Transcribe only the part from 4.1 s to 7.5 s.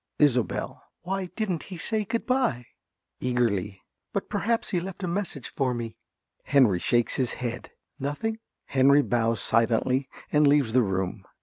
But perhaps he left a message for me? (Henry shakes his